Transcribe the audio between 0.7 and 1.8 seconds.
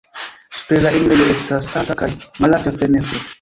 la enirejo estas